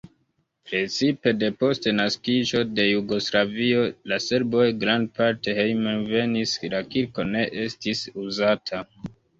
Precipe 0.69 1.33
depost 1.41 1.85
naskiĝo 1.97 2.63
de 2.79 2.87
Jugoslavio 2.87 3.85
la 4.13 4.21
serboj 4.31 4.65
grandparte 4.87 5.57
hejmenvenis, 5.63 6.59
la 6.77 6.85
kirko 6.97 7.31
ne 7.37 7.49
estis 7.69 8.07
uzata. 8.29 8.87